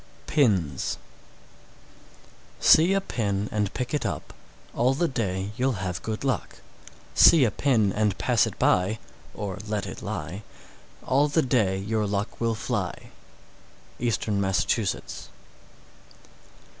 [0.25, 0.97] PINS.
[2.59, 2.59] 637.
[2.59, 4.33] See a pin and pick it up,
[4.73, 6.55] All the day you'll have good luck;
[7.13, 8.97] See a pin and pass it by
[9.35, 10.41] (or "let it lie"),
[11.05, 13.11] All the day your luck will fly.
[13.99, 15.29] _Eastern Massachusetts.